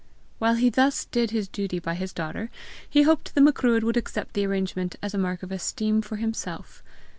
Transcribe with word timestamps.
While 0.39 0.55
he 0.55 0.71
thus 0.71 1.05
did 1.05 1.29
his 1.29 1.47
duty 1.47 1.77
by 1.77 1.93
his 1.93 2.11
daughter, 2.11 2.49
he 2.89 3.03
hoped 3.03 3.35
the 3.35 3.39
Macruadh 3.39 3.83
would 3.83 3.97
accept 3.97 4.33
the 4.33 4.47
arrangement 4.47 4.95
as 5.03 5.13
a 5.13 5.17
mark 5.19 5.43
of 5.43 5.51
esteem 5.51 6.01
for 6.01 6.15
himself. 6.15 6.81